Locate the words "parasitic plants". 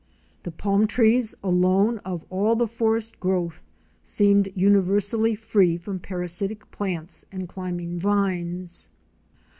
5.99-7.23